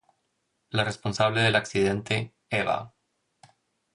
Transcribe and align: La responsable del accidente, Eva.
La 0.71 0.83
responsable 0.83 1.43
del 1.43 1.55
accidente, 1.55 2.33
Eva. 2.49 2.91